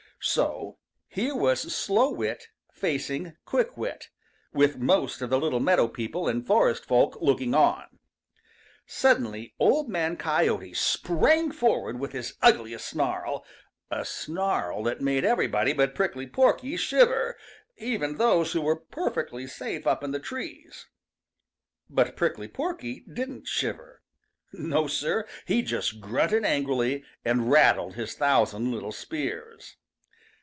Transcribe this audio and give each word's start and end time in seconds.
So 0.23 0.77
here 1.07 1.35
was 1.35 1.73
Slow 1.73 2.11
Wit 2.11 2.45
facing 2.71 3.35
Quick 3.43 3.75
Wit, 3.75 4.09
with 4.53 4.77
most 4.77 5.23
of 5.23 5.31
the 5.31 5.39
little 5.39 5.59
meadow 5.59 5.87
people 5.87 6.27
and 6.27 6.45
forest 6.45 6.85
folk 6.85 7.19
looking 7.23 7.55
on. 7.55 7.85
Suddenly 8.85 9.55
Old 9.57 9.89
Man 9.89 10.17
Coyote 10.17 10.75
sprang 10.75 11.51
forward 11.51 11.99
with 11.99 12.11
his 12.11 12.35
ugliest 12.39 12.87
snarl, 12.87 13.43
a 13.89 14.05
snarl 14.05 14.83
that 14.83 15.01
made 15.01 15.25
everybody 15.25 15.73
but 15.73 15.95
Prickly 15.95 16.27
Porky 16.27 16.77
shiver, 16.77 17.35
even 17.79 18.17
those 18.17 18.51
who 18.53 18.61
were 18.61 18.75
perfectly 18.79 19.47
safe 19.47 19.87
up 19.87 20.03
in 20.03 20.11
the 20.11 20.19
trees. 20.19 20.85
But 21.89 22.15
Prickly 22.15 22.47
Porky 22.47 23.03
didn't 23.11 23.47
shiver. 23.47 24.03
No, 24.53 24.85
Sir, 24.85 25.25
he 25.47 25.63
just 25.63 25.99
grunted 25.99 26.45
angrily 26.45 27.03
and 27.25 27.49
rattled 27.49 27.95
this 27.95 28.13
thousand 28.13 28.71
little 28.71 28.91
spears. 28.91 29.77